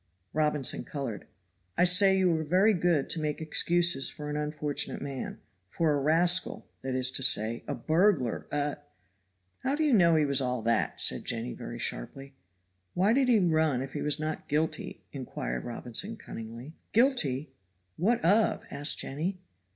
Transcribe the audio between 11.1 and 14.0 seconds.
Jenny very sharply. "Why did he run if